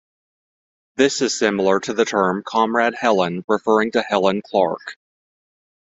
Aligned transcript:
This 0.95 1.21
is 1.21 1.37
similar 1.37 1.79
to 1.81 1.93
the 1.93 2.05
term 2.05 2.41
"Comrade 2.43 2.95
Helen", 2.95 3.45
referring 3.47 3.91
to 3.91 4.01
Helen 4.01 4.41
Clark. 4.43 4.97